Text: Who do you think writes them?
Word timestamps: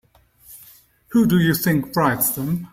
Who 1.09 1.27
do 1.27 1.37
you 1.39 1.53
think 1.53 1.95
writes 1.95 2.31
them? 2.31 2.69